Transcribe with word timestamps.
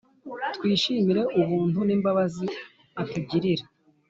Twishimire 0.55 1.21
Ubuntu 1.41 1.79
n’imbabazi 1.87 2.45
atugirira 3.01 3.63